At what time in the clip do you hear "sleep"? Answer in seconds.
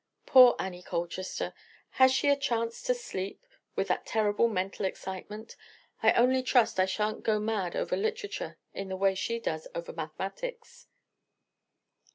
2.95-3.45